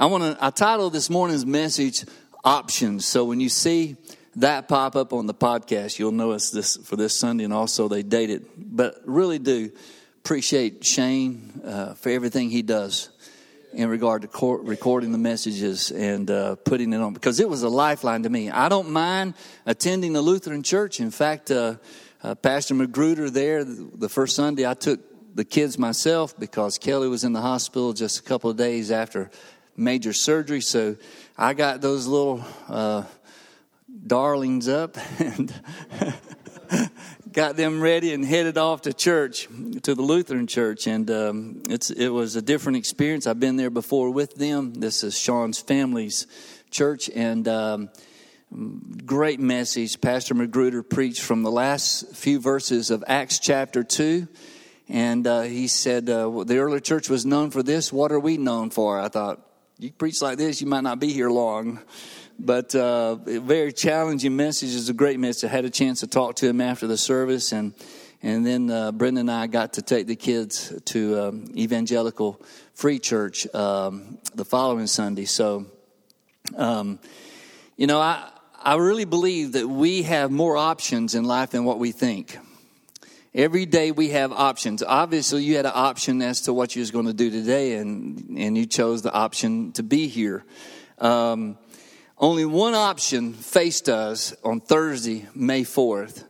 [0.00, 0.44] I want to.
[0.44, 2.04] I titled this morning's message
[2.44, 3.96] "Options." So when you see
[4.36, 7.88] that pop up on the podcast, you'll know it's this for this Sunday, and also
[7.88, 8.44] they date it.
[8.56, 9.72] But really do
[10.18, 13.08] appreciate Shane uh, for everything he does
[13.72, 17.64] in regard to court, recording the messages and uh, putting it on because it was
[17.64, 18.50] a lifeline to me.
[18.50, 19.34] I don't mind
[19.66, 21.00] attending the Lutheran church.
[21.00, 21.74] In fact, uh,
[22.22, 25.00] uh, Pastor Magruder there, the first Sunday, I took
[25.34, 29.28] the kids myself because Kelly was in the hospital just a couple of days after
[29.78, 30.60] major surgery.
[30.60, 30.96] So
[31.36, 33.04] I got those little uh,
[34.06, 35.54] darlings up and
[37.32, 39.48] got them ready and headed off to church,
[39.82, 40.86] to the Lutheran church.
[40.86, 43.26] And um, it's, it was a different experience.
[43.26, 44.74] I've been there before with them.
[44.74, 46.26] This is Sean's family's
[46.70, 47.08] church.
[47.14, 47.90] And um,
[49.06, 50.00] great message.
[50.00, 54.26] Pastor Magruder preached from the last few verses of Acts chapter 2.
[54.88, 57.92] And uh, he said, uh, The early church was known for this.
[57.92, 58.98] What are we known for?
[58.98, 59.47] I thought,
[59.80, 61.78] You preach like this, you might not be here long.
[62.36, 64.74] But uh, very challenging message.
[64.74, 65.48] It's a great message.
[65.48, 67.74] I had a chance to talk to him after the service, and
[68.20, 72.42] and then uh, Brenda and I got to take the kids to um, Evangelical
[72.74, 75.26] Free Church um, the following Sunday.
[75.26, 75.66] So,
[76.56, 76.98] um,
[77.76, 81.78] you know, I I really believe that we have more options in life than what
[81.78, 82.36] we think.
[83.38, 84.82] Every day we have options.
[84.82, 88.36] Obviously, you had an option as to what you was going to do today, and
[88.36, 90.44] and you chose the option to be here.
[90.98, 91.56] Um,
[92.18, 96.24] only one option faced us on Thursday, May 4th,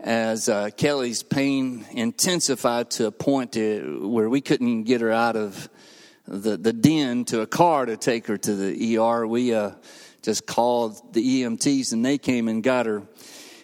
[0.00, 5.36] as uh, Kelly's pain intensified to a point to, where we couldn't get her out
[5.36, 5.68] of
[6.26, 9.24] the, the den to a car to take her to the ER.
[9.24, 9.70] We uh,
[10.20, 13.04] just called the EMTs and they came and got her.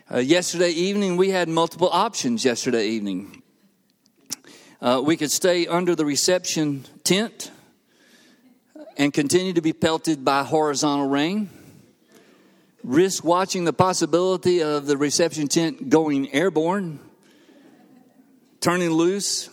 [0.09, 3.43] Uh, yesterday evening, we had multiple options yesterday evening.
[4.81, 7.51] Uh, we could stay under the reception tent
[8.97, 11.51] and continue to be pelted by horizontal rain
[12.85, 17.01] risk watching the possibility of the reception tent going airborne,
[18.61, 19.51] turning loose,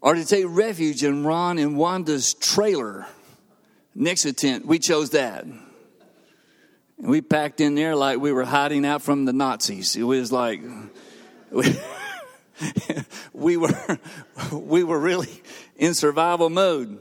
[0.00, 3.06] or to take refuge in Ron and Wanda's trailer
[3.94, 4.66] next to the tent.
[4.66, 5.46] We chose that.
[6.98, 9.96] We packed in there like we were hiding out from the Nazis.
[9.96, 10.62] It was like
[11.50, 11.76] we,
[13.32, 13.98] we were
[14.52, 15.42] we were really
[15.76, 16.98] in survival mode.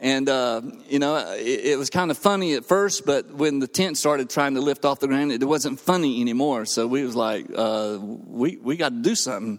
[0.00, 3.66] And, uh, you know, it, it was kind of funny at first, but when the
[3.66, 6.66] tent started trying to lift off the ground, it wasn't funny anymore.
[6.66, 9.58] So we was like, uh, we, we got to do something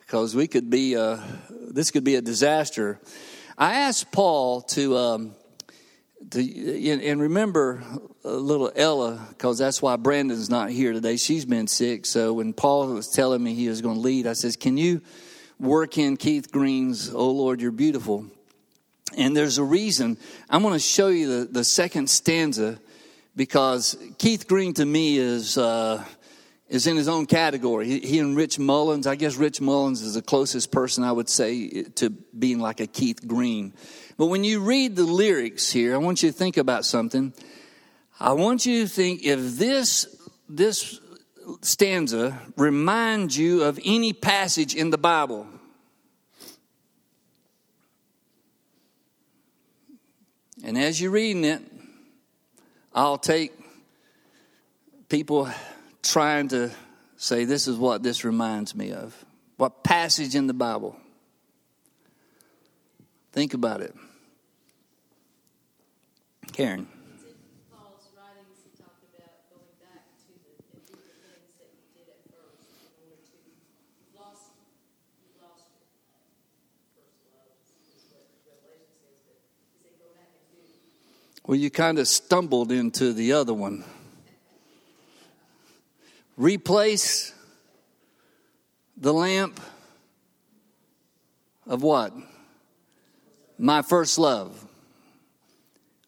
[0.00, 1.18] because we could be, uh,
[1.50, 3.00] this could be a disaster.
[3.56, 5.34] I asked Paul to, um,
[6.30, 7.84] to and remember
[8.30, 11.16] little Ella, because that's why Brandon's not here today.
[11.16, 12.06] She's been sick.
[12.06, 15.00] So when Paul was telling me he was going to lead, I says, can you
[15.58, 18.26] work in Keith Green's, Oh Lord, You're Beautiful?
[19.16, 20.18] And there's a reason.
[20.50, 22.78] I'm going to show you the, the second stanza
[23.36, 26.04] because Keith Green to me is, uh,
[26.68, 27.86] is in his own category.
[27.86, 31.28] He, he, and Rich Mullins, I guess Rich Mullins is the closest person I would
[31.28, 33.72] say to being like a Keith Green.
[34.18, 37.32] But when you read the lyrics here, I want you to think about something.
[38.18, 40.06] I want you to think if this,
[40.48, 41.00] this
[41.60, 45.46] stanza reminds you of any passage in the Bible.
[50.64, 51.62] And as you're reading it,
[52.94, 53.52] I'll take
[55.10, 55.50] people
[56.02, 56.70] trying to
[57.16, 59.24] say, This is what this reminds me of.
[59.58, 60.96] What passage in the Bible?
[63.32, 63.94] Think about it.
[66.52, 66.88] Karen.
[81.46, 83.84] Well, you kind of stumbled into the other one.
[86.36, 87.32] Replace
[88.96, 89.60] the lamp
[91.64, 92.12] of what?
[93.58, 94.66] My first love.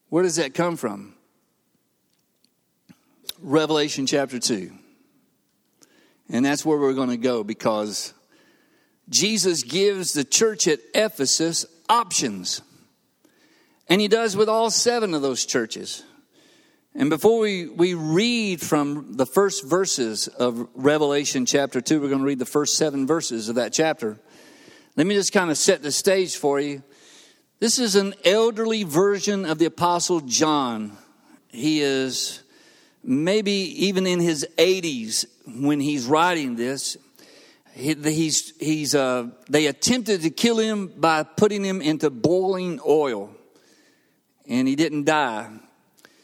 [0.09, 1.15] Where does that come from?
[3.41, 4.73] Revelation chapter 2.
[6.31, 8.13] And that's where we're going to go because
[9.09, 12.61] Jesus gives the church at Ephesus options.
[13.89, 16.03] And he does with all seven of those churches.
[16.95, 22.21] And before we, we read from the first verses of Revelation chapter 2, we're going
[22.21, 24.19] to read the first seven verses of that chapter.
[24.97, 26.83] Let me just kind of set the stage for you.
[27.61, 30.97] This is an elderly version of the Apostle John.
[31.49, 32.43] He is
[33.03, 33.53] maybe
[33.87, 36.97] even in his 80s when he's writing this.
[37.75, 43.35] he's, he's, uh, they attempted to kill him by putting him into boiling oil
[44.49, 45.51] and he didn't die.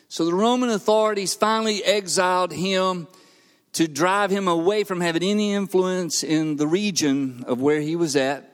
[0.08, 3.08] So the Roman authorities finally exiled him
[3.72, 8.14] to drive him away from having any influence in the region of where he was
[8.14, 8.48] at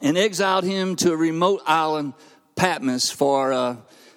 [0.00, 2.14] and exiled him to a remote island,
[2.56, 3.76] Patmos, for uh,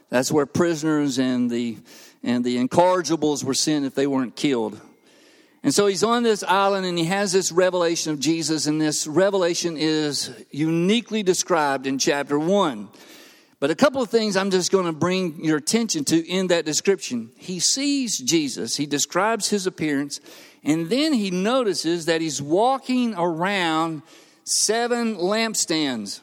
[0.10, 1.78] that's where prisoners and the
[2.26, 4.80] and the incorrigibles were sent if they weren't killed.
[5.62, 9.08] And so he's on this island and he has this revelation of Jesus, and this
[9.08, 12.90] revelation is uniquely described in chapter one.
[13.64, 16.66] But a couple of things I'm just going to bring your attention to in that
[16.66, 17.32] description.
[17.38, 20.20] He sees Jesus, he describes his appearance,
[20.66, 24.02] and then he notices that he's walking around
[24.44, 26.20] seven lampstands.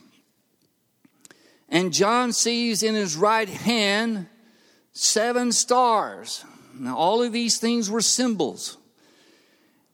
[1.70, 4.26] And John sees in his right hand
[4.92, 6.44] seven stars.
[6.78, 8.76] Now, all of these things were symbols.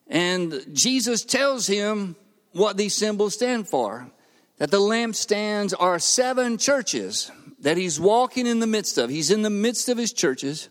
[0.09, 2.17] And Jesus tells him
[2.51, 4.11] what these symbols stand for
[4.59, 7.31] that the lampstands are seven churches
[7.61, 9.11] that he's walking in the midst of.
[9.11, 10.69] He's in the midst of his churches.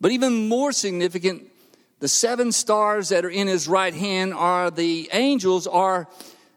[0.00, 1.44] But even more significant,
[2.00, 6.08] the seven stars that are in his right hand are the angels are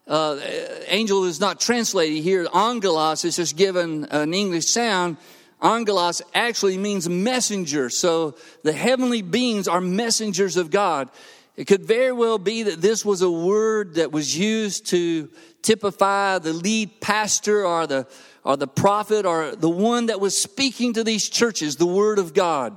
[0.08, 0.40] uh,
[0.88, 2.48] angel is not translated here.
[2.54, 5.16] Angelos is just given an English sound.
[5.62, 7.90] Angelos actually means messenger.
[7.90, 11.10] So the heavenly beings are messengers of God.
[11.56, 15.30] It could very well be that this was a word that was used to
[15.62, 18.08] typify the lead pastor or the,
[18.44, 22.34] or the prophet or the one that was speaking to these churches, the word of
[22.34, 22.76] God.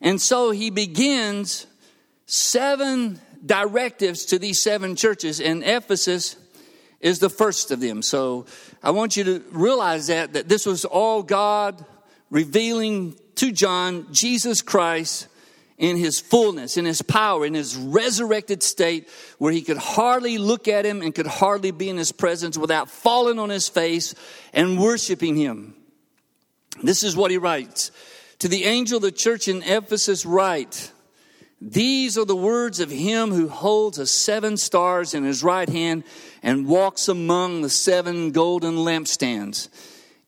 [0.00, 1.66] And so he begins
[2.26, 6.36] seven directives to these seven churches, and Ephesus
[7.00, 8.02] is the first of them.
[8.02, 8.46] So
[8.82, 11.84] I want you to realize that, that this was all God
[12.30, 15.28] revealing to John Jesus Christ
[15.76, 20.68] in his fullness, in his power, in his resurrected state, where he could hardly look
[20.68, 24.14] at him and could hardly be in his presence without falling on his face
[24.52, 25.74] and worshiping him.
[26.82, 27.90] This is what he writes
[28.40, 30.92] To the angel of the church in Ephesus, write,
[31.60, 36.04] these are the words of him who holds the seven stars in his right hand
[36.42, 39.68] and walks among the seven golden lampstands.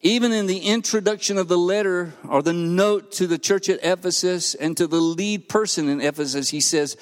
[0.02, 4.54] Even in the introduction of the letter or the note to the church at Ephesus
[4.54, 6.96] and to the lead person in Ephesus, he says,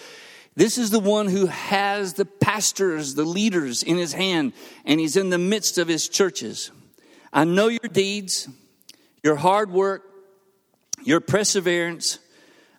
[0.54, 4.52] This is the one who has the pastors, the leaders in his hand,
[4.84, 6.70] and he's in the midst of his churches.
[7.32, 8.48] I know your deeds,
[9.22, 10.02] your hard work,
[11.02, 12.18] your perseverance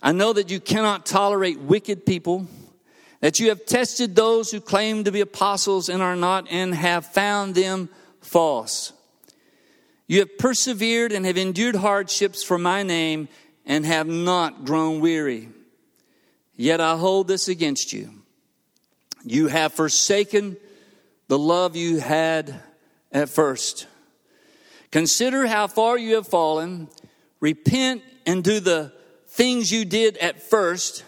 [0.05, 2.45] I know that you cannot tolerate wicked people,
[3.21, 7.07] that you have tested those who claim to be apostles and are not, and have
[7.07, 7.89] found them
[8.21, 8.93] false.
[10.07, 13.27] You have persevered and have endured hardships for my name
[13.65, 15.49] and have not grown weary.
[16.55, 18.11] Yet I hold this against you.
[19.23, 20.57] You have forsaken
[21.27, 22.61] the love you had
[23.11, 23.87] at first.
[24.91, 26.87] Consider how far you have fallen.
[27.39, 28.93] Repent and do the
[29.35, 31.03] things you did at first,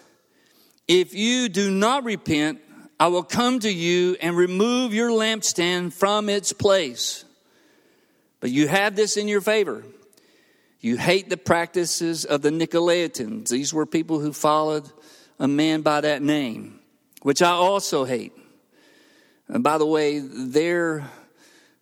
[0.87, 2.59] if you do not repent,
[2.99, 7.23] I will come to you and remove your lampstand from its place.
[8.39, 9.83] But you have this in your favor.
[10.79, 13.49] You hate the practices of the Nicolaitans.
[13.49, 14.89] These were people who followed
[15.39, 16.79] a man by that name,
[17.23, 18.33] which I also hate.
[19.47, 21.09] And by the way, their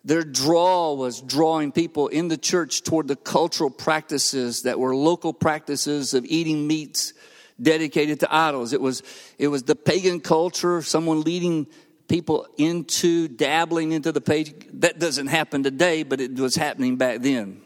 [0.06, 5.32] their draw was drawing people in the church toward the cultural practices that were local
[5.32, 7.12] practices of eating meats
[7.60, 8.72] dedicated to idols.
[8.72, 9.02] It was,
[9.36, 11.66] it was the pagan culture, someone leading
[12.08, 14.54] people into dabbling into the page.
[14.74, 17.62] That doesn't happen today, but it was happening back then.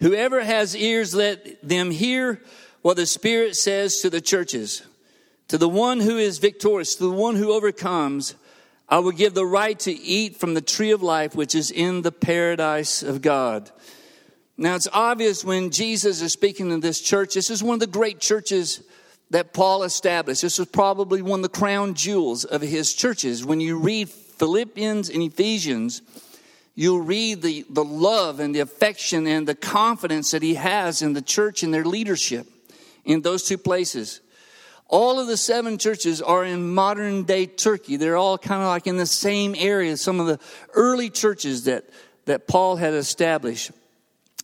[0.00, 2.42] Whoever has ears, let them hear
[2.82, 4.82] what the Spirit says to the churches.
[5.48, 8.34] To the one who is victorious, to the one who overcomes,
[8.88, 12.02] I will give the right to eat from the tree of life, which is in
[12.02, 13.70] the paradise of God.
[14.58, 17.86] Now, it's obvious when Jesus is speaking to this church, this is one of the
[17.86, 18.82] great churches
[19.30, 20.42] that Paul established.
[20.42, 23.44] This was probably one of the crown jewels of his churches.
[23.44, 26.00] When you read Philippians and Ephesians,
[26.74, 31.12] you'll read the, the love and the affection and the confidence that he has in
[31.12, 32.46] the church and their leadership
[33.04, 34.20] in those two places.
[34.88, 37.96] All of the seven churches are in modern day Turkey.
[37.96, 40.38] They're all kind of like in the same area, some of the
[40.72, 41.84] early churches that,
[42.24, 43.72] that Paul had established.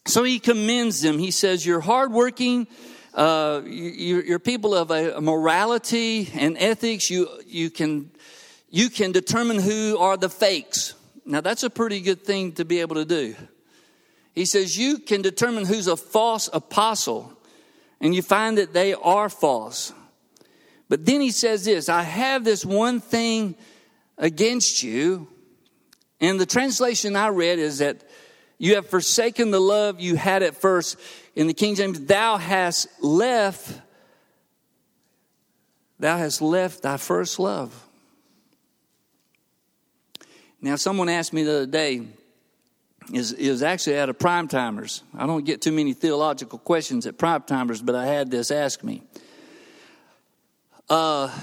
[0.06, 1.18] So he commends them.
[1.18, 2.66] He says, You're hardworking,
[3.14, 7.11] uh, you're, you're people of a morality and ethics.
[7.11, 8.11] You, you, can,
[8.71, 10.94] you can determine who are the fakes.
[11.25, 13.37] Now, that's a pretty good thing to be able to do.
[14.35, 17.32] He says, You can determine who's a false apostle,
[18.00, 19.92] and you find that they are false.
[20.88, 23.54] But then he says this I have this one thing
[24.18, 25.28] against you.
[26.21, 28.04] And the translation I read is that
[28.62, 30.97] you have forsaken the love you had at first.
[31.35, 33.76] In the King James, thou hast left,
[35.99, 37.75] thou hast left thy first love.
[40.61, 42.07] Now, someone asked me the other day,
[43.12, 45.02] is, is actually at a prime timers.
[45.12, 48.85] I don't get too many theological questions at prime timers, but I had this ask
[48.85, 49.02] me.
[50.88, 51.37] Uh,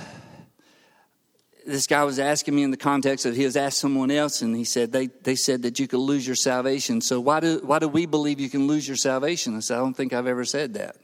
[1.69, 4.55] this guy was asking me in the context of he was asked someone else, and
[4.55, 7.01] he said they, they said that you could lose your salvation.
[7.01, 9.55] So why do why do we believe you can lose your salvation?
[9.55, 10.95] I said I don't think I've ever said that,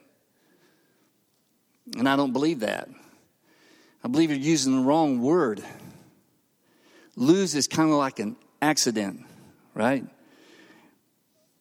[1.97, 2.89] and I don't believe that.
[4.03, 5.63] I believe you're using the wrong word.
[7.15, 9.25] Lose is kind of like an accident,
[9.73, 10.05] right?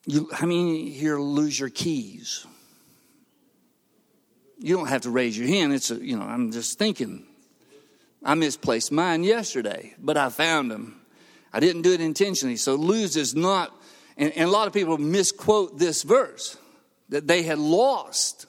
[0.07, 2.47] You, I mean, here lose your keys.
[4.59, 5.73] You don't have to raise your hand.
[5.73, 7.27] It's a, you know, I'm just thinking
[8.25, 11.01] I misplaced mine yesterday, but I found them.
[11.53, 12.57] I didn't do it intentionally.
[12.57, 13.73] So lose is not,
[14.17, 16.57] and, and, a lot of people misquote this verse
[17.11, 18.47] that they had lost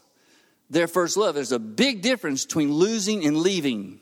[0.69, 1.35] their first love.
[1.35, 3.99] There's a big difference between losing and leaving.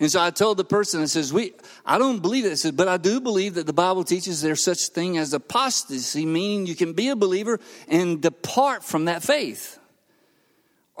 [0.00, 1.52] And so I told the person, I says, we,
[1.86, 2.52] I don't believe it.
[2.52, 6.26] I said, but I do believe that the Bible teaches there's such thing as apostasy,
[6.26, 9.79] meaning you can be a believer and depart from that faith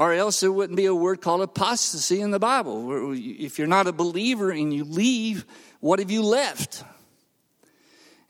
[0.00, 3.12] or else there wouldn't be a word called apostasy in the Bible.
[3.14, 5.44] If you're not a believer and you leave,
[5.80, 6.82] what have you left?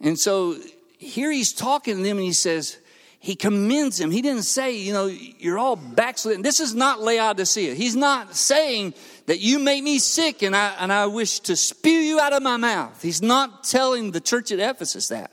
[0.00, 0.56] And so
[0.98, 2.76] here he's talking to them and he says,
[3.20, 4.10] he commends them.
[4.10, 6.42] He didn't say, you know, you're all backslidden.
[6.42, 7.74] This is not Laodicea.
[7.74, 8.92] He's not saying
[9.26, 12.42] that you make me sick and I, and I wish to spew you out of
[12.42, 13.00] my mouth.
[13.00, 15.30] He's not telling the church at Ephesus that.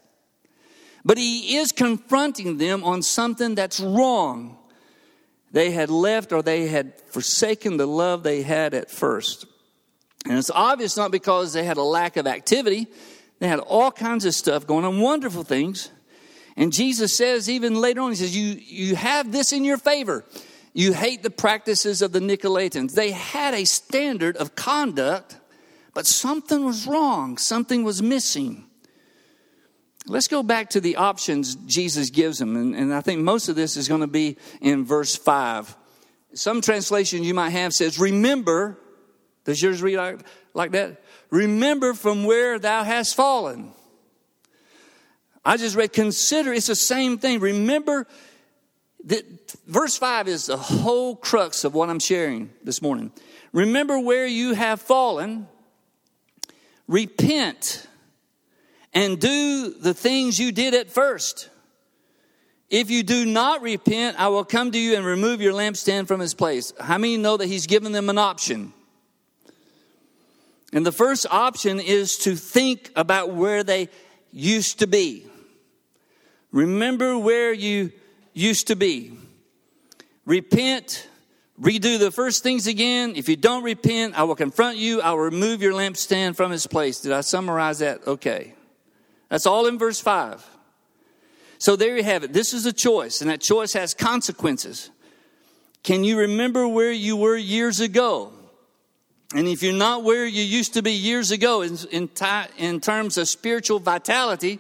[1.04, 4.57] But he is confronting them on something that's wrong
[5.58, 9.48] they had left or they had forsaken the love they had at first.
[10.26, 12.86] And it's obvious not because they had a lack of activity,
[13.40, 15.90] they had all kinds of stuff going on, wonderful things.
[16.56, 20.26] And Jesus says, even later on, He says, You, you have this in your favor.
[20.76, 22.94] You hate the practices of the Nicolaitans.
[22.94, 25.38] They had a standard of conduct,
[25.96, 28.67] but something was wrong, something was missing.
[30.10, 32.56] Let's go back to the options Jesus gives them.
[32.56, 35.76] And, and I think most of this is going to be in verse 5.
[36.34, 38.78] Some translation you might have says, Remember.
[39.44, 40.20] Does yours read like,
[40.54, 41.02] like that?
[41.30, 43.74] Remember from where thou hast fallen.
[45.44, 46.54] I just read, Consider.
[46.54, 47.42] It's the same thing.
[47.42, 48.08] Remember
[49.06, 49.26] that
[49.66, 53.12] verse 5 is the whole crux of what I'm sharing this morning.
[53.52, 55.48] Remember where you have fallen.
[56.88, 57.88] Repent
[58.98, 61.52] and do the things you did at first.
[62.68, 66.20] If you do not repent, I will come to you and remove your lampstand from
[66.20, 66.74] its place.
[66.80, 68.74] How many know that he's given them an option?
[70.74, 73.90] And the first option is to think about where they
[74.32, 75.28] used to be.
[76.52, 77.92] Remember where you
[78.34, 79.16] used to be.
[80.26, 81.08] Repent,
[81.62, 83.14] redo the first things again.
[83.16, 85.02] If you don't repent, I will confront you.
[85.02, 87.02] I will remove your lampstand from its place.
[87.02, 88.08] Did I summarize that?
[88.08, 88.56] Okay.
[89.30, 90.46] That's all in verse 5.
[91.60, 92.34] So there you have it.
[92.34, 94.92] This is a choice, and that choice has consequences.
[95.84, 98.34] Can you remember where you were years ago?
[99.34, 102.10] And if you're not where you used to be years ago in, in,
[102.58, 104.60] in terms of spiritual vitality,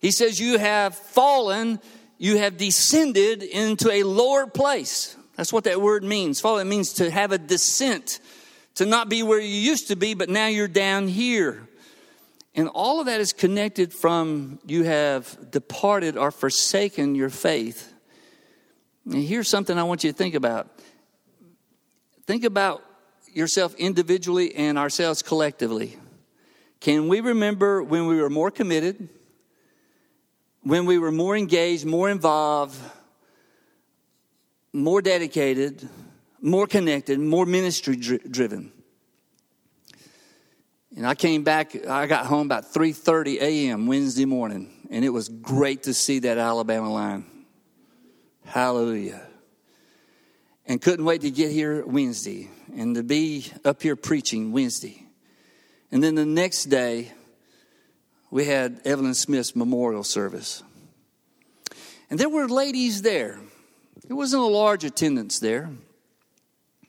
[0.00, 1.80] he says you have fallen,
[2.16, 5.16] you have descended into a lower place.
[5.36, 6.40] That's what that word means.
[6.40, 8.20] Fallen means to have a descent,
[8.76, 11.67] to not be where you used to be, but now you're down here.
[12.58, 17.92] And all of that is connected from you have departed or forsaken your faith.
[19.04, 20.68] And here's something I want you to think about.
[22.26, 22.82] Think about
[23.32, 25.98] yourself individually and ourselves collectively.
[26.80, 29.08] Can we remember when we were more committed,
[30.64, 32.76] when we were more engaged, more involved,
[34.72, 35.88] more dedicated,
[36.40, 38.72] more connected, more ministry driven?
[40.98, 43.86] And I came back, I got home about 3:30 a.m.
[43.86, 47.24] Wednesday morning, and it was great to see that Alabama line.
[48.44, 49.22] Hallelujah.
[50.66, 55.06] And couldn't wait to get here Wednesday and to be up here preaching Wednesday.
[55.92, 57.12] And then the next day,
[58.32, 60.64] we had Evelyn Smith's memorial service.
[62.10, 63.38] And there were ladies there.
[64.08, 65.70] It wasn't a large attendance there,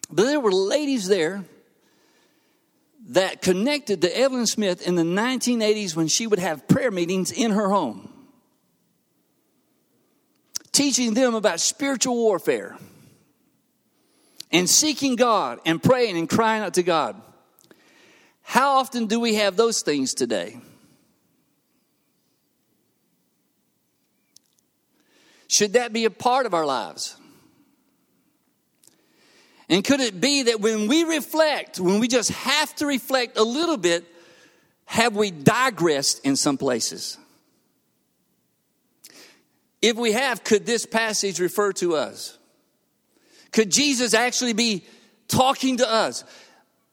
[0.10, 1.46] but there were ladies there
[3.10, 7.52] that connected to Evelyn Smith in the 1980s when she would have prayer meetings in
[7.52, 8.08] her home,
[10.72, 12.78] teaching them about spiritual warfare
[14.52, 17.20] and seeking God and praying and crying out to God.
[18.44, 20.60] How often do we have those things today?
[25.48, 27.19] Should that be a part of our lives?
[29.70, 33.44] And could it be that when we reflect, when we just have to reflect a
[33.44, 34.04] little bit,
[34.86, 37.18] have we digressed in some places?
[39.82, 42.38] If we have, could this passage refer to us?
[43.52, 44.84] Could Jesus actually be
[45.28, 46.24] talking to us?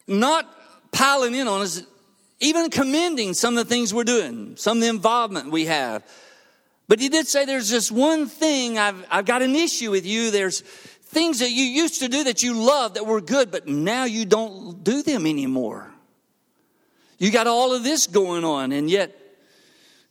[0.07, 0.47] Not
[0.93, 1.83] piling in on us,
[2.41, 6.05] even commending some of the things we're doing, some of the involvement we have.
[6.89, 10.31] But he did say there's just one thing I've, I've got an issue with you.
[10.31, 10.63] There's
[11.07, 14.25] things that you used to do that you loved that were good, but now you
[14.25, 15.91] don't do them anymore.
[17.19, 19.17] You got all of this going on, and yet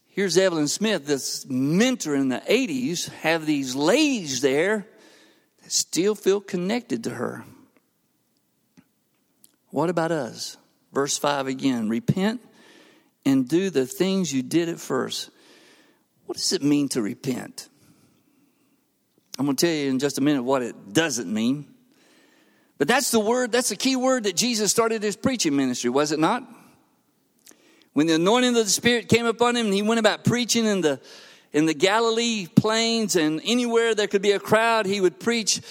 [0.08, 4.88] here's Evelyn Smith, this mentor in the 80s, have these ladies there
[5.62, 7.44] that still feel connected to her.
[9.70, 10.58] What about us?
[10.94, 12.42] Verse 5 again repent
[13.25, 15.30] and do the things you did at first.
[16.25, 17.68] What does it mean to repent?
[19.38, 21.65] I'm going to tell you in just a minute what it doesn't mean.
[22.77, 26.12] But that's the word, that's the key word that Jesus started his preaching ministry, was
[26.12, 26.44] it not?
[27.94, 31.00] When the anointing of the Spirit came upon him he went about preaching in the
[31.54, 35.62] in the Galilee plains and anywhere there could be a crowd, he would preach,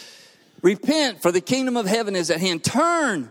[0.62, 2.64] Repent, for the kingdom of heaven is at hand.
[2.64, 3.30] Turn.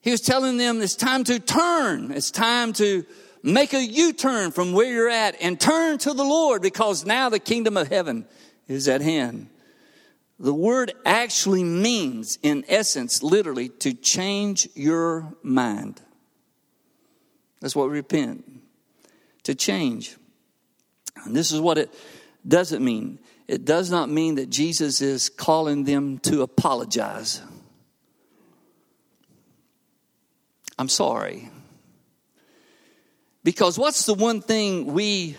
[0.00, 2.10] He was telling them it's time to turn.
[2.10, 3.06] It's time to
[3.44, 7.28] make a U turn from where you're at and turn to the Lord because now
[7.28, 8.26] the kingdom of heaven
[8.68, 9.48] is at hand.
[10.38, 16.00] The word actually means, in essence, literally, to change your mind.
[17.60, 18.44] That's what repent,
[19.44, 20.16] to change.
[21.24, 21.94] And this is what it
[22.46, 23.20] doesn't mean.
[23.46, 27.40] It does not mean that Jesus is calling them to apologize.
[30.78, 31.50] I'm sorry.
[33.44, 35.36] Because what's the one thing we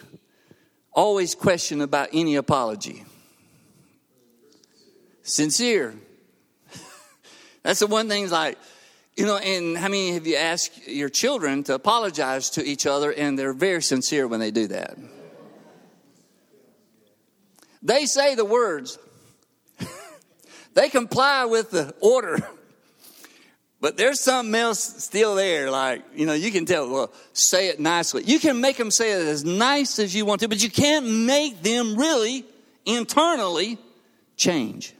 [0.94, 3.04] always question about any apology?
[5.25, 5.95] Sincere.
[7.63, 8.57] That's the one thing like,
[9.17, 13.11] you know, and how many have you asked your children to apologize to each other
[13.11, 14.97] and they're very sincere when they do that?
[17.81, 18.99] They say the words,
[20.73, 22.38] they comply with the order.
[23.81, 25.69] But there's something else still there.
[25.69, 28.23] Like, you know, you can tell, well, say it nicely.
[28.23, 31.05] You can make them say it as nice as you want to, but you can't
[31.05, 32.45] make them really
[32.85, 33.77] internally
[34.38, 34.95] change.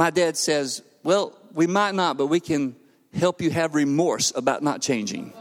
[0.00, 2.74] My dad says, well, we might not, but we can
[3.12, 5.34] help you have remorse about not changing.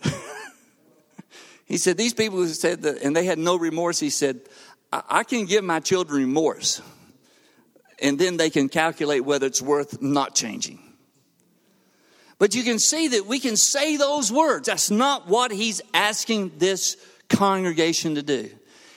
[1.64, 4.42] he said, these people who said that, and they had no remorse, he said,
[4.92, 6.80] I, I can give my children remorse
[7.98, 10.78] and then they can calculate whether it's worth not changing.
[12.38, 14.68] But you can see that we can say those words.
[14.68, 16.96] That's not what he's asking this
[17.28, 18.50] congregation to do.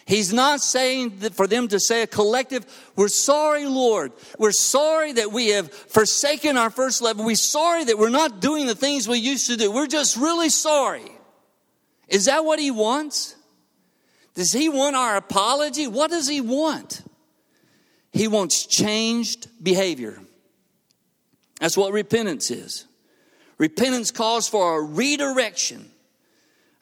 [0.08, 2.66] He's not saying for them to say a collective,
[2.96, 4.14] we're sorry, Lord.
[4.40, 7.20] We're sorry that we have forsaken our first love.
[7.20, 9.70] We're sorry that we're not doing the things we used to do.
[9.70, 11.12] We're just really sorry.
[12.08, 13.36] Is that what he wants?
[14.34, 15.88] Does he want our apology?
[15.88, 17.02] What does he want?
[18.14, 20.22] He wants changed behavior.
[21.60, 22.86] That's what repentance is.
[23.58, 25.92] Repentance calls for a redirection.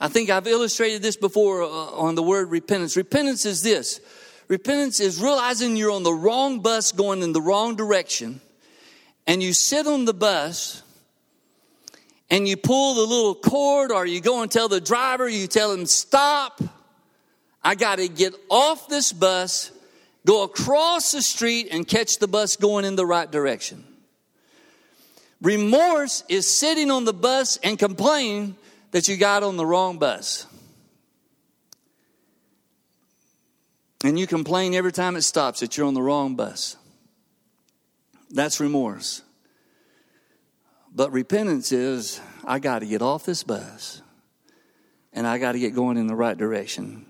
[0.06, 2.96] I think I've illustrated this before uh, on the word repentance.
[2.96, 4.00] Repentance is this
[4.48, 8.40] repentance is realizing you're on the wrong bus going in the wrong direction,
[9.26, 10.84] and you sit on the bus
[12.30, 15.72] and you pull the little cord, or you go and tell the driver, you tell
[15.72, 16.62] him, Stop,
[17.64, 19.72] I got to get off this bus
[20.24, 23.84] go across the street and catch the bus going in the right direction.
[25.42, 28.56] Remorse is sitting on the bus and complaining
[28.92, 30.48] that you got on the wrong bus.
[34.04, 36.78] And you complain every time it stops that you're on the wrong bus.
[38.30, 39.22] That's remorse.
[40.94, 44.02] But repentance is I got to get off this bus
[45.12, 47.06] and I got to get going in the right direction.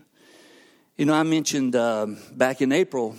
[0.95, 3.15] You know, I mentioned uh, back in April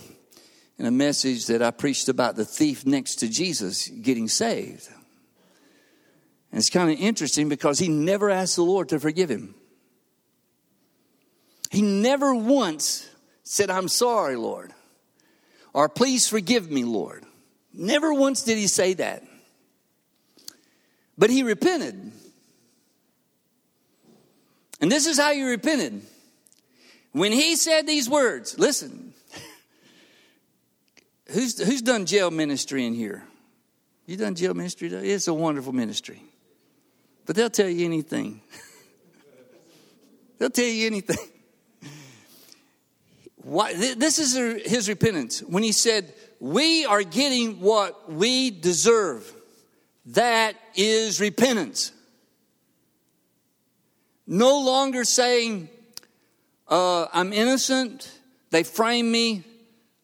[0.79, 4.89] in a message that I preached about the thief next to Jesus getting saved.
[6.51, 9.55] And it's kind of interesting because he never asked the Lord to forgive him.
[11.69, 13.09] He never once
[13.43, 14.73] said, I'm sorry, Lord,
[15.73, 17.25] or please forgive me, Lord.
[17.73, 19.23] Never once did he say that.
[21.17, 22.11] But he repented.
[24.79, 26.01] And this is how he repented.
[27.11, 29.13] When he said these words, listen,
[31.29, 33.23] who's, who's done jail ministry in here?
[34.05, 34.89] You done jail ministry?
[34.89, 36.21] It's a wonderful ministry.
[37.27, 38.41] But they'll tell you anything.
[40.39, 41.17] they'll tell you anything.
[43.35, 44.33] Why, this is
[44.65, 45.41] his repentance.
[45.41, 49.31] When he said, We are getting what we deserve.
[50.07, 51.91] That is repentance.
[54.25, 55.69] No longer saying,
[56.67, 58.11] uh, I'm innocent,
[58.51, 59.43] they framed me,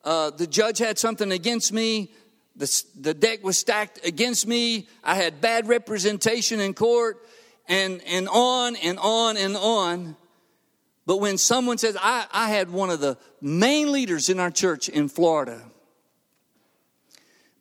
[0.03, 2.11] uh, the judge had something against me,
[2.55, 7.25] the, the deck was stacked against me, I had bad representation in court,
[7.67, 10.15] and, and on and on and on.
[11.05, 14.87] But when someone says, I, I had one of the main leaders in our church
[14.87, 15.61] in Florida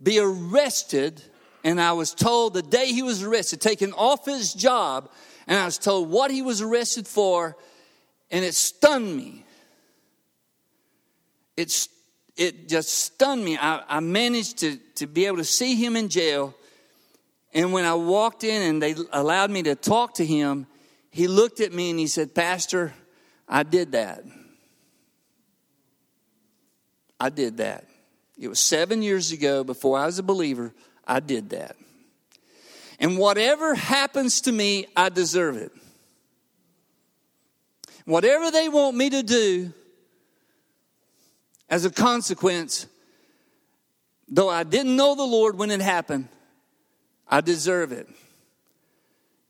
[0.02, 1.22] be arrested,
[1.64, 5.10] and I was told the day he was arrested, taken off his job,
[5.46, 7.56] and I was told what he was arrested for,
[8.30, 9.44] and it stunned me.
[11.56, 11.88] It,
[12.36, 13.58] it just stunned me.
[13.58, 16.54] I, I managed to, to be able to see him in jail.
[17.52, 20.66] And when I walked in and they allowed me to talk to him,
[21.10, 22.94] he looked at me and he said, Pastor,
[23.46, 24.24] I did that.
[27.20, 27.84] I did that.
[28.38, 30.72] It was seven years ago before I was a believer.
[31.06, 31.76] I did that.
[32.98, 35.72] And whatever happens to me, I deserve it.
[38.04, 39.72] Whatever they want me to do,
[41.72, 42.86] as a consequence,
[44.28, 46.28] though I didn't know the Lord when it happened,
[47.26, 48.06] I deserve it.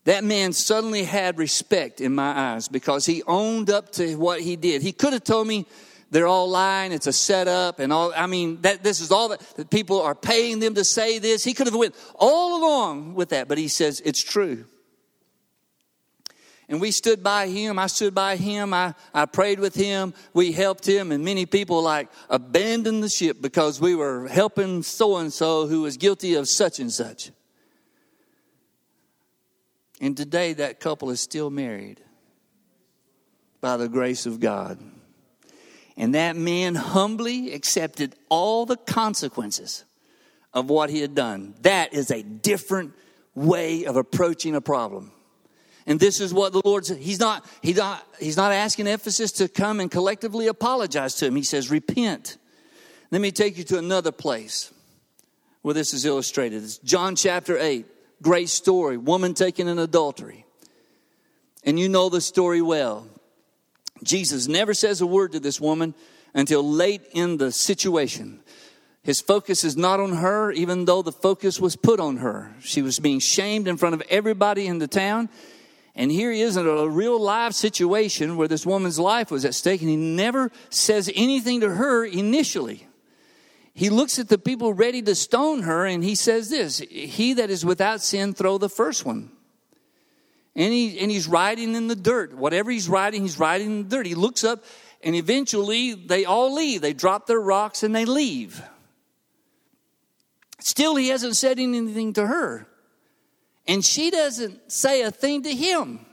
[0.05, 4.55] That man suddenly had respect in my eyes because he owned up to what he
[4.55, 4.81] did.
[4.81, 5.65] He could have told me
[6.11, 8.13] they're all lying, it's a setup, and all.
[8.15, 11.43] I mean, that this is all that, that people are paying them to say this.
[11.43, 14.63] He could have went all along with that, but he says it's true.
[16.69, 17.77] And we stood by him.
[17.77, 18.73] I stood by him.
[18.73, 20.13] I, I prayed with him.
[20.33, 21.11] We helped him.
[21.11, 25.81] And many people like abandoned the ship because we were helping so and so who
[25.81, 27.31] was guilty of such and such.
[29.99, 32.01] And today that couple is still married
[33.61, 34.79] by the grace of God.
[35.95, 39.85] And that man humbly accepted all the consequences
[40.53, 41.55] of what he had done.
[41.61, 42.93] That is a different
[43.35, 45.11] way of approaching a problem.
[45.85, 46.97] And this is what the Lord said.
[46.97, 51.35] He's not, he's not, he's not asking Ephesus to come and collectively apologize to him.
[51.35, 52.37] He says, repent.
[53.11, 54.71] Let me take you to another place
[55.61, 56.63] where this is illustrated.
[56.63, 57.85] It's John chapter 8.
[58.21, 58.97] Great story.
[58.97, 60.45] Woman taken in adultery.
[61.65, 63.07] And you know the story well.
[64.03, 65.93] Jesus never says a word to this woman
[66.33, 68.41] until late in the situation.
[69.03, 72.55] His focus is not on her, even though the focus was put on her.
[72.61, 75.29] She was being shamed in front of everybody in the town.
[75.95, 79.53] And here he is in a real live situation where this woman's life was at
[79.53, 82.87] stake, and he never says anything to her initially.
[83.75, 87.49] He looks at the people ready to stone her, and he says this He that
[87.49, 89.31] is without sin, throw the first one.
[90.55, 92.33] And, he, and he's riding in the dirt.
[92.33, 94.05] Whatever he's riding, he's riding in the dirt.
[94.05, 94.63] He looks up,
[95.01, 96.81] and eventually they all leave.
[96.81, 98.61] They drop their rocks and they leave.
[100.59, 102.67] Still, he hasn't said anything to her.
[103.67, 106.05] And she doesn't say a thing to him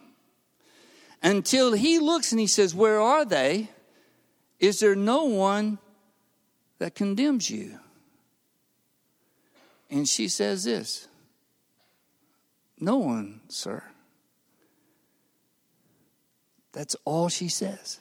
[1.23, 3.69] until he looks and he says, Where are they?
[4.59, 5.79] Is there no one
[6.79, 7.79] that condemns you?
[9.91, 11.09] And she says this
[12.79, 13.83] No one, sir.
[16.73, 17.99] That's all she says.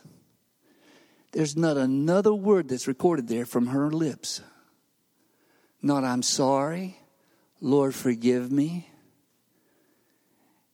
[1.31, 4.41] There's not another word that's recorded there from her lips.
[5.81, 6.97] Not, I'm sorry.
[7.62, 8.88] Lord, forgive me.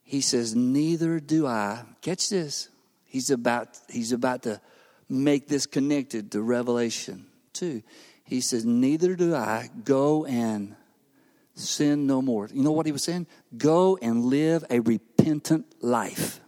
[0.05, 1.83] He says, Neither do I.
[2.01, 2.69] Catch this.
[3.03, 4.61] He's about, he's about to
[5.09, 7.81] make this connected to Revelation 2.
[8.23, 10.75] He says, Neither do I go and
[11.55, 12.47] sin no more.
[12.53, 13.27] You know what he was saying?
[13.57, 16.39] Go and live a repentant life.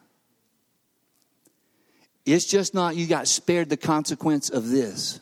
[2.25, 5.19] It's just not you got spared the consequence of this.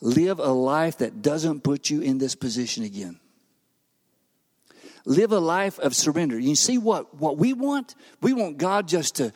[0.00, 3.20] Live a life that doesn't put you in this position again.
[5.10, 6.38] Live a life of surrender.
[6.38, 7.96] You see what, what we want?
[8.20, 9.32] We want God just to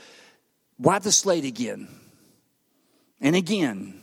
[0.78, 1.88] wipe the slate again
[3.20, 4.00] and again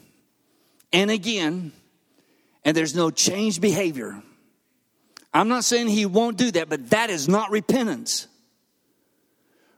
[0.91, 1.71] and again,
[2.65, 4.21] and there's no changed behavior.
[5.33, 8.27] I'm not saying He won't do that, but that is not repentance.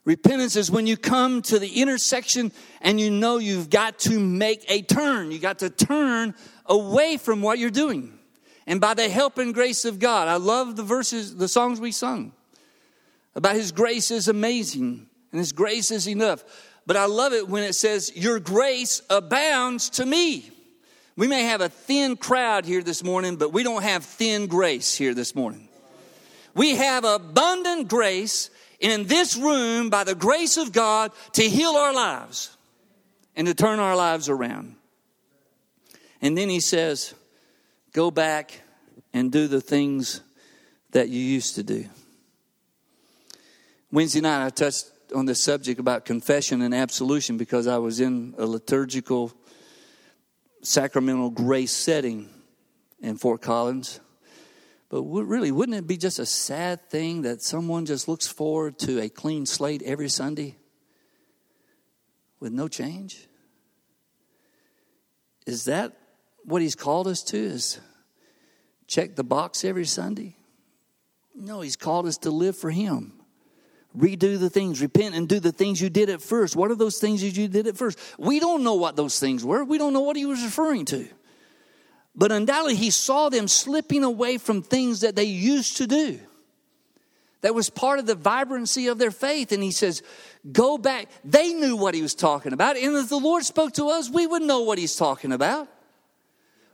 [0.04, 2.52] Repentance is when you come to the intersection
[2.82, 5.32] and you know you've got to make a turn.
[5.32, 6.34] You got to turn
[6.66, 8.18] away from what you're doing
[8.66, 10.28] and by the help and grace of God.
[10.28, 12.32] I love the verses, the songs we sung
[13.36, 16.44] about His grace is amazing and His grace is enough.
[16.86, 20.50] But I love it when it says, Your grace abounds to me.
[21.16, 24.96] We may have a thin crowd here this morning, but we don't have thin grace
[24.96, 25.70] here this morning.
[26.56, 28.50] We have abundant grace
[28.80, 32.56] in this room by the grace of God to heal our lives
[33.36, 34.76] and to turn our lives around.
[36.22, 37.14] And then he says,
[37.94, 38.60] Go back
[39.14, 40.22] and do the things
[40.92, 41.86] that you used to do.
[43.92, 48.34] Wednesday night, I touched on this subject about confession and absolution because I was in
[48.40, 49.32] a liturgical
[50.64, 52.30] sacramental grace setting
[53.00, 54.00] in Fort Collins.
[54.90, 59.02] But really, wouldn't it be just a sad thing that someone just looks forward to
[59.02, 60.56] a clean slate every Sunday
[62.40, 63.28] with no change?
[65.46, 65.96] Is that
[66.46, 67.38] what he's called us to?
[67.38, 67.80] Is
[68.88, 70.36] check the box every Sunday?
[71.36, 73.14] No, he's called us to live for him.
[73.98, 76.56] Redo the things, repent and do the things you did at first.
[76.56, 78.00] What are those things that you did at first?
[78.18, 79.64] We don't know what those things were.
[79.64, 81.08] We don't know what he was referring to.
[82.16, 86.20] But undoubtedly, he saw them slipping away from things that they used to do.
[87.42, 89.52] That was part of the vibrancy of their faith.
[89.52, 90.02] And he says,
[90.52, 91.08] Go back.
[91.24, 92.78] They knew what he was talking about.
[92.78, 95.68] And if the Lord spoke to us, we would know what he's talking about.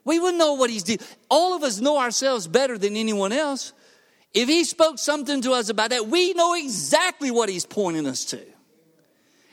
[0.10, 0.98] We would know what he's doing.
[1.30, 3.74] All of us know ourselves better than anyone else.
[4.34, 8.26] If he spoke something to us about that, we know exactly what he's pointing us
[8.26, 8.43] to.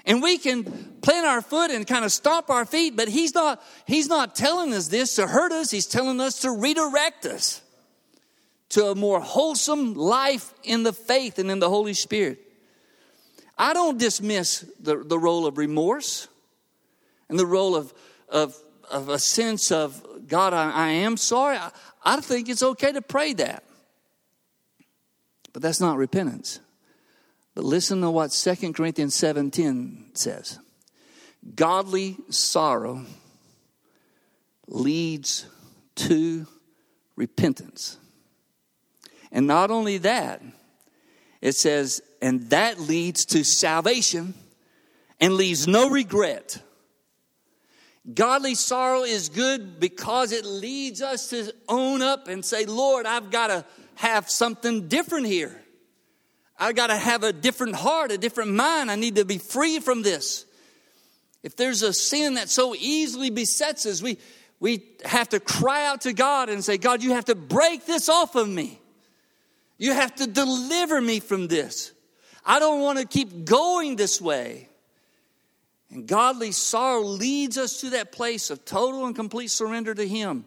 [0.07, 0.65] And we can
[1.03, 4.73] plant our foot and kind of stomp our feet, but he's not, he's not telling
[4.73, 5.71] us this to hurt us.
[5.71, 7.61] He's telling us to redirect us
[8.71, 12.41] to a more wholesome life in the faith and in the Holy Spirit.
[13.59, 16.29] I don't dismiss the, the role of remorse
[17.29, 17.93] and the role of,
[18.31, 18.57] of,
[18.91, 21.57] of a sense of, God, I, I am sorry.
[21.57, 21.71] I,
[22.05, 23.65] I think it's okay to pray that.
[25.53, 26.61] But that's not repentance.
[27.55, 30.59] But listen to what 2 Corinthians 7:10 says.
[31.55, 33.07] Godly sorrow
[34.67, 35.47] leads
[35.95, 36.47] to
[37.17, 37.97] repentance.
[39.33, 40.43] And not only that,
[41.41, 44.35] it says, and that leads to salvation
[45.21, 46.61] and leaves no regret.
[48.13, 53.31] Godly sorrow is good because it leads us to own up and say, Lord, I've
[53.31, 53.65] got to
[53.97, 55.61] have something different here.
[56.59, 58.91] I've got to have a different heart, a different mind.
[58.91, 60.47] I need to be free from this.
[61.43, 64.19] If there's a sin that so easily besets us, we,
[64.61, 68.09] we have to cry out to God and say, God, you have to break this
[68.09, 68.81] off of me.
[69.79, 71.93] You have to deliver me from this.
[72.45, 74.66] I don't want to keep going this way.
[75.91, 80.47] And godly sorrow leads us to that place of total and complete surrender to Him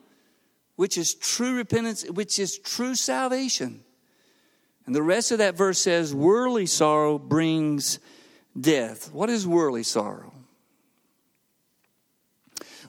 [0.80, 3.84] which is true repentance, which is true salvation.
[4.86, 7.99] And the rest of that verse says, Worldly sorrow brings
[8.58, 9.12] death.
[9.12, 10.32] What is worldly sorrow?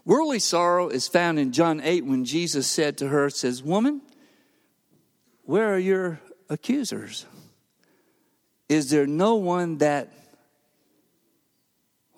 [0.04, 4.02] Worldly sorrow is found in John 8 when Jesus said to her, says, Woman,
[5.42, 7.26] where are your accusers?
[8.68, 10.12] Is there no one that,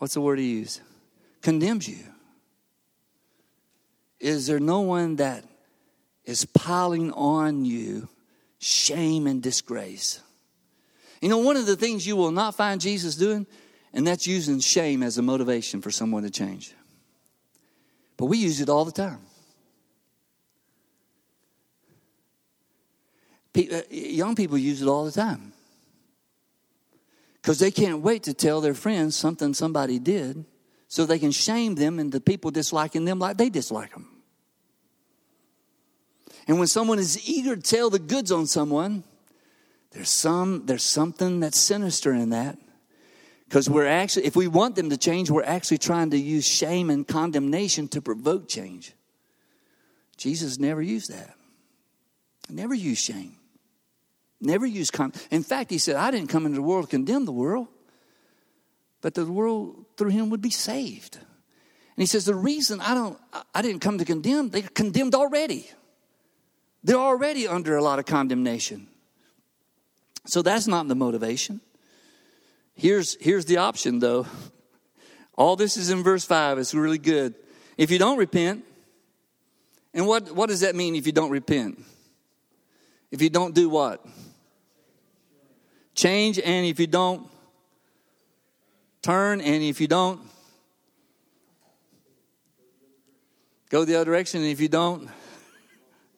[0.02, 0.80] what's the word he used?
[1.42, 2.02] Condemns you?
[4.18, 5.44] Is there no one that
[6.24, 8.08] is piling on you
[8.58, 10.20] shame and disgrace.
[11.20, 13.46] You know, one of the things you will not find Jesus doing,
[13.92, 16.74] and that's using shame as a motivation for someone to change.
[18.16, 19.20] But we use it all the time.
[23.56, 25.51] Uh, young people use it all the time
[27.42, 30.44] because they can't wait to tell their friends something somebody did
[30.86, 34.08] so they can shame them and the people disliking them like they dislike them.
[36.46, 39.04] And when someone is eager to tell the goods on someone,
[39.90, 42.58] there's some there's something that's sinister in that.
[43.48, 46.88] Because we're actually, if we want them to change, we're actually trying to use shame
[46.88, 48.94] and condemnation to provoke change.
[50.16, 51.34] Jesus never used that.
[52.48, 53.36] Never used shame.
[54.42, 55.12] Never used con.
[55.30, 57.68] In fact, he said, I didn't come into the world to condemn the world,
[59.00, 61.14] but the world through him would be saved.
[61.14, 63.18] And he says, the reason I don't,
[63.54, 65.70] I didn't come to condemn, they're condemned already.
[66.82, 68.88] They're already under a lot of condemnation.
[70.26, 71.60] So that's not the motivation.
[72.74, 74.26] Here's, here's the option, though.
[75.36, 76.58] All this is in verse 5.
[76.58, 77.34] It's really good.
[77.78, 78.64] If you don't repent,
[79.94, 81.80] and what, what does that mean if you don't repent?
[83.12, 84.04] If you don't do what?
[86.02, 87.30] Change, and if you don't
[89.02, 90.20] turn, and if you don't
[93.70, 95.08] go the other direction, and if you don't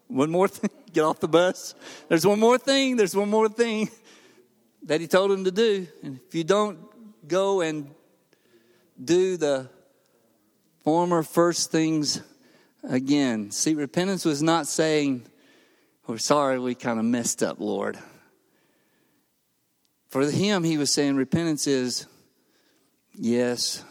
[0.09, 1.75] one more thing, get off the bus.
[2.09, 3.91] There's one more thing, there's one more thing
[4.85, 5.87] that he told him to do.
[6.03, 6.79] And if you don't
[7.29, 7.91] go and
[9.05, 9.69] do the
[10.83, 12.23] former first things
[12.89, 13.51] again.
[13.51, 15.27] See, repentance was not saying,
[16.07, 17.99] We're sorry we kind of messed up, Lord.
[20.15, 22.07] For him, he was saying repentance is
[23.17, 23.83] yes,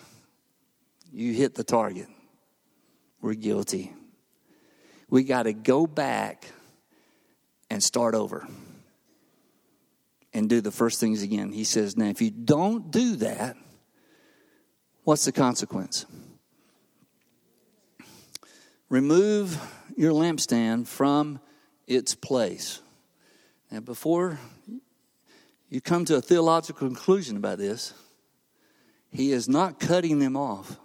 [1.12, 2.08] you hit the target.
[3.20, 3.92] We're guilty.
[5.10, 6.48] We got to go back
[7.70, 8.48] and start over
[10.34, 11.52] and do the first things again.
[11.52, 13.58] He says, Now, if you don't do that,
[15.04, 16.06] what's the consequence?
[18.88, 19.62] Remove
[19.98, 21.42] your lampstand from
[21.86, 22.80] its place.
[23.70, 24.40] Now, before
[25.74, 27.96] you come to a theological conclusion about this,
[29.10, 30.78] he is not cutting them off.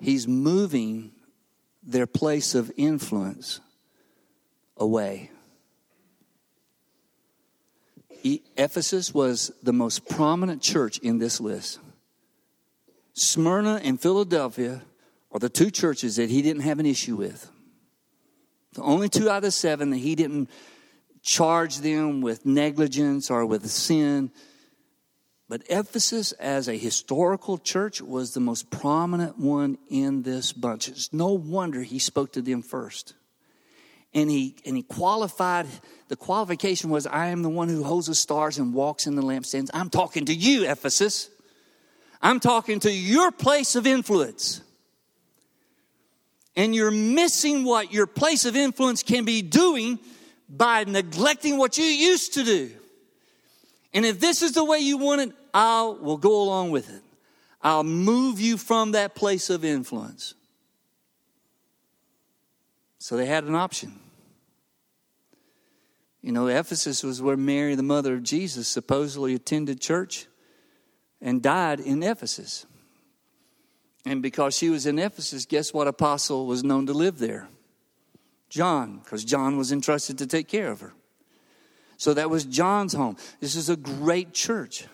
[0.00, 1.12] He's moving
[1.82, 3.60] their place of influence
[4.78, 5.30] away.
[8.24, 11.80] Ephesus was the most prominent church in this list.
[13.12, 14.80] Smyrna and Philadelphia
[15.32, 17.50] are the two churches that he didn't have an issue with.
[18.72, 20.48] The only two out of seven that he didn't
[21.22, 24.30] charge them with negligence or with sin.
[25.48, 30.88] But Ephesus, as a historical church, was the most prominent one in this bunch.
[30.88, 33.14] It's no wonder he spoke to them first
[34.12, 35.66] and he and he qualified
[36.08, 39.22] the qualification was i am the one who holds the stars and walks in the
[39.22, 41.30] lampstands i'm talking to you ephesus
[42.20, 44.62] i'm talking to your place of influence
[46.56, 49.98] and you're missing what your place of influence can be doing
[50.50, 52.70] by neglecting what you used to do
[53.94, 57.02] and if this is the way you want it i will go along with it
[57.62, 60.34] i'll move you from that place of influence
[63.00, 63.98] so they had an option.
[66.20, 70.26] You know, Ephesus was where Mary, the mother of Jesus, supposedly attended church
[71.20, 72.66] and died in Ephesus.
[74.04, 77.48] And because she was in Ephesus, guess what apostle was known to live there?
[78.50, 80.92] John, because John was entrusted to take care of her.
[81.96, 83.16] So that was John's home.
[83.40, 84.86] This is a great church.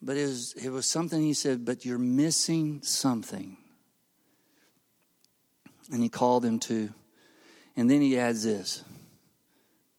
[0.00, 3.56] But it was, it was something he said, but you're missing something.
[5.90, 6.94] And he called him to.
[7.76, 8.84] And then he adds this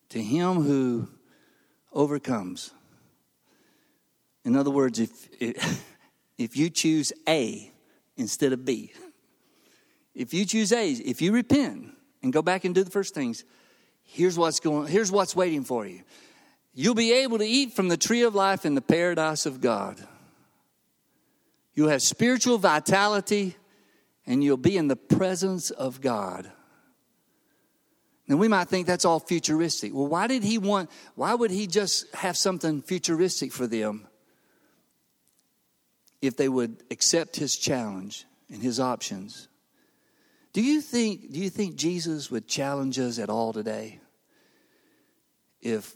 [0.10, 1.10] to him who
[1.92, 2.72] overcomes.
[4.46, 5.12] In other words, if,
[6.38, 7.72] if you choose A
[8.16, 8.94] instead of B,
[10.14, 11.90] if you choose A, if you repent
[12.22, 13.44] and go back and do the first things,
[14.04, 16.02] here's what's going here's what's waiting for you.
[16.74, 20.00] You'll be able to eat from the tree of life in the paradise of God.
[21.74, 23.56] You'll have spiritual vitality
[24.26, 26.52] and you'll be in the presence of God.
[28.28, 29.92] And we might think that's all futuristic.
[29.94, 34.08] Well, why did he want, why would he just have something futuristic for them
[36.22, 39.48] if they would accept his challenge and his options?
[40.54, 44.00] Do you think, do you think Jesus would challenge us at all today?
[45.62, 45.96] If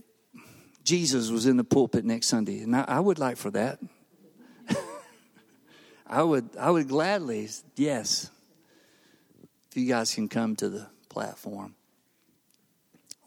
[0.84, 3.80] Jesus was in the pulpit next Sunday, and I, I would like for that.
[6.08, 8.30] I would, I would gladly, yes,
[9.70, 11.76] if you guys can come to the platform.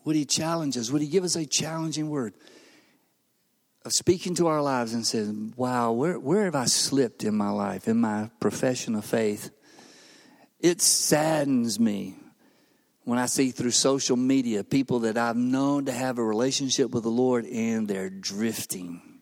[0.04, 0.90] Would He challenge us?
[0.90, 2.34] Would He give us a challenging word
[3.84, 7.50] of speaking to our lives and saying, Wow, where, where have I slipped in my
[7.50, 9.50] life, in my profession of faith?
[10.60, 12.16] It saddens me
[13.04, 17.04] when I see through social media people that I've known to have a relationship with
[17.04, 19.16] the Lord and they're drifting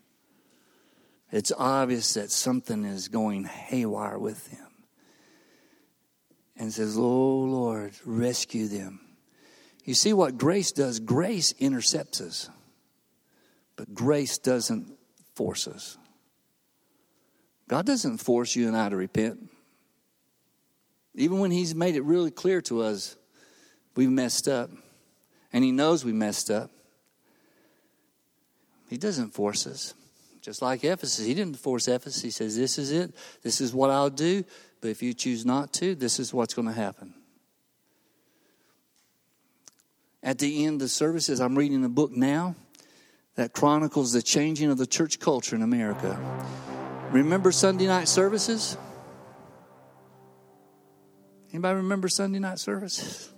[1.35, 4.69] it's obvious that something is going haywire with them.
[6.57, 7.01] And says, Oh
[7.41, 9.01] Lord, rescue them.
[9.85, 11.01] You see what grace does?
[11.01, 12.49] Grace intercepts us,
[13.75, 14.97] but grace doesn't
[15.35, 15.99] force us.
[17.67, 19.51] God doesn't force you and I to repent.
[21.15, 23.17] Even when He's made it really clear to us
[23.97, 24.71] we've messed up,
[25.53, 26.71] and He knows we messed up,
[28.89, 29.95] He doesn't force us.
[30.45, 32.21] Just like Ephesus, he didn't force Ephesus.
[32.21, 33.15] He says, This is it.
[33.43, 34.45] This is what I'll do.
[34.83, 37.15] But if you choose not to, this is what's going to happen.
[40.23, 42.57] At the end of services, I'm reading a book now
[43.37, 46.19] that chronicles the changing of the church culture in America.
[47.11, 48.77] Remember Sunday night services?
[51.55, 53.33] Anybody remember Sunday night services?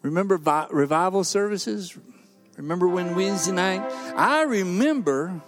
[0.00, 0.38] Remember
[0.70, 1.98] revival services?
[2.56, 3.82] Remember when Wednesday night?
[4.16, 5.42] I remember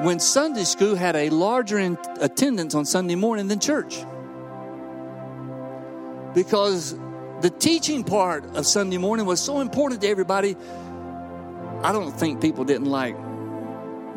[0.00, 4.04] when Sunday school had a larger in- attendance on Sunday morning than church.
[6.34, 6.98] Because
[7.40, 10.56] the teaching part of Sunday morning was so important to everybody.
[11.84, 13.16] I don't think people didn't like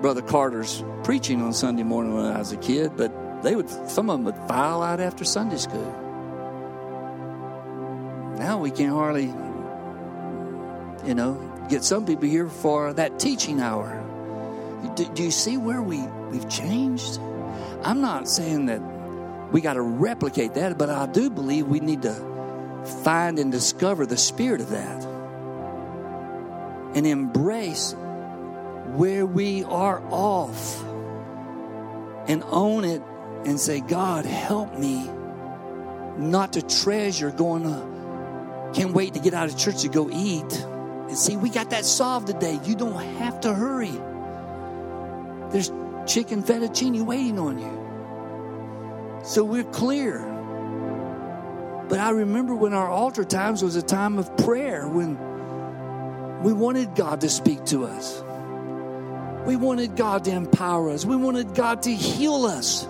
[0.01, 4.09] Brother Carter's preaching on Sunday morning when I was a kid, but they would some
[4.09, 5.95] of them would file out after Sunday school.
[8.37, 9.33] Now we can't hardly
[11.05, 14.03] You know, get some people here for that teaching hour.
[14.95, 17.19] Do, do you see where we, we've changed?
[17.83, 18.81] I'm not saying that
[19.51, 22.13] we got to replicate that, but I do believe we need to
[23.03, 25.03] find and discover the spirit of that
[26.95, 27.95] and embrace
[28.95, 30.83] where we are off
[32.27, 33.01] and own it
[33.45, 35.09] and say, God, help me
[36.17, 40.51] not to treasure going to, can't wait to get out of church to go eat.
[41.09, 42.59] And see, we got that solved today.
[42.65, 43.97] You don't have to hurry.
[45.51, 45.71] There's
[46.05, 49.21] chicken fettuccine waiting on you.
[49.23, 50.19] So we're clear.
[51.87, 55.17] But I remember when our altar times was a time of prayer when
[56.43, 58.23] we wanted God to speak to us.
[59.47, 61.05] We wanted God to empower us.
[61.05, 62.87] We wanted God to heal us.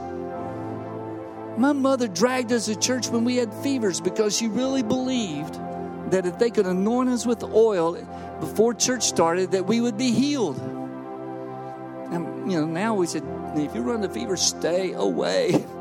[1.60, 5.56] My mother dragged us to church when we had fevers because she really believed
[6.10, 7.96] that if they could anoint us with oil
[8.40, 10.58] before church started, that we would be healed.
[12.12, 13.24] And you know, now we said,
[13.56, 15.66] if you run the fever, stay away.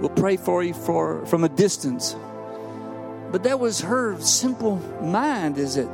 [0.00, 2.16] We'll pray for you for from a distance.
[3.30, 5.58] But that was her simple mind.
[5.58, 5.88] Is that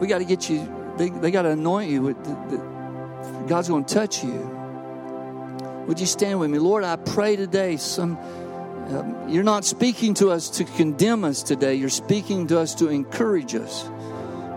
[0.00, 0.68] we got to get you?
[0.98, 2.02] They, they got to anoint you.
[2.02, 4.61] With the, the, God's going to touch you.
[5.86, 6.84] Would you stand with me, Lord?
[6.84, 7.76] I pray today.
[7.76, 11.74] Some um, you're not speaking to us to condemn us today.
[11.74, 13.88] You're speaking to us to encourage us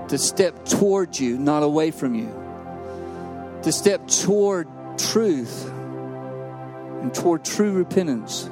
[0.09, 2.27] to step toward you, not away from you.
[3.63, 4.67] To step toward
[4.97, 5.67] truth
[7.01, 8.49] and toward true repentance.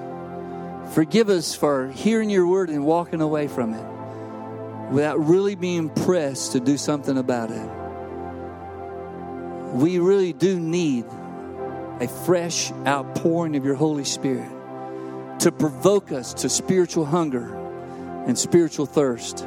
[0.93, 6.51] Forgive us for hearing your word and walking away from it without really being pressed
[6.53, 7.69] to do something about it.
[9.73, 11.05] We really do need
[11.99, 14.49] a fresh outpouring of your Holy Spirit
[15.39, 17.53] to provoke us to spiritual hunger
[18.25, 19.45] and spiritual thirst.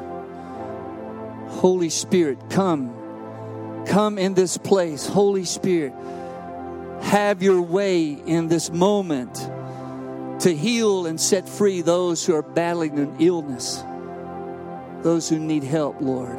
[1.49, 3.85] Holy Spirit, come.
[3.87, 5.07] Come in this place.
[5.07, 5.95] Holy Spirit,
[7.03, 9.35] have your way in this moment
[10.41, 13.83] to heal and set free those who are battling an illness,
[15.03, 16.37] those who need help, Lord.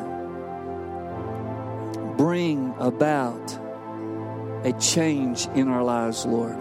[2.18, 3.60] Bring about
[4.64, 6.58] a change in our lives, Lord.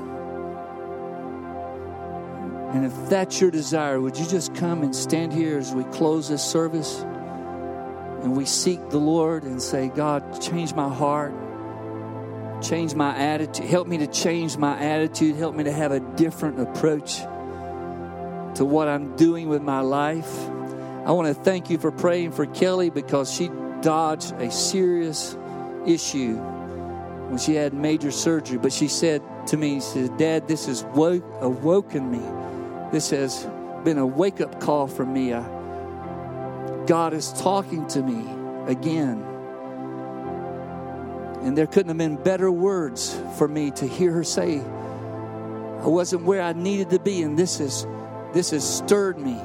[2.74, 6.28] And if that's your desire, would you just come and stand here as we close
[6.28, 11.32] this service and we seek the Lord and say, God, change my heart,
[12.62, 16.60] change my attitude, help me to change my attitude, help me to have a different
[16.60, 17.18] approach
[18.56, 20.48] to what I'm doing with my life.
[21.06, 23.48] I want to thank you for praying for Kelly because she
[23.80, 25.36] dodged a serious
[25.86, 26.36] issue
[27.28, 28.58] when she had major surgery.
[28.58, 32.22] But she said to me, she said, Dad, this has woke, awoken me
[32.92, 33.46] this has
[33.84, 35.32] been a wake up call for me.
[35.32, 35.42] I,
[36.86, 38.24] God is talking to me
[38.70, 39.22] again.
[41.42, 46.22] And there couldn't have been better words for me to hear her say, I wasn't
[46.22, 47.86] where I needed to be, and this is
[48.32, 49.38] this has stirred me.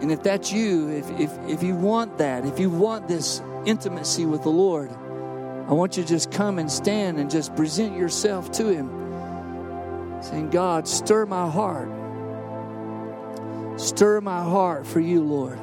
[0.00, 4.26] And if that's you, if, if, if you want that, if you want this intimacy
[4.26, 4.90] with the Lord,
[5.68, 10.50] I want you to just come and stand and just present yourself to Him, saying,
[10.50, 11.90] God, stir my heart.
[13.80, 15.58] Stir my heart for you, Lord.